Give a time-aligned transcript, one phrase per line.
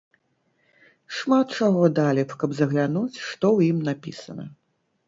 [1.17, 4.53] Шмат чаго далі б, каб заглянуць, што ў ім напісана.